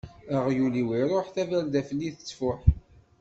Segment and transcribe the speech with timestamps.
[0.35, 2.61] Aɣyul-iw iṛuḥ, tabarda fell-i tettfuḥ.